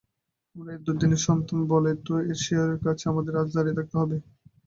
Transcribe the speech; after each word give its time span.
আমরা 0.55 0.71
এর 0.73 0.81
দুর্দিনের 0.85 1.21
সন্তান 1.27 1.59
বলেই 1.71 1.97
তো 2.05 2.13
এর 2.23 2.37
শিয়রের 2.43 2.79
কাছে 2.85 3.03
আমাদের 3.07 3.33
আজ 3.35 3.47
দাঁড়িয়ে 3.55 3.77
থাকতে 3.77 3.95
হবে। 4.01 4.17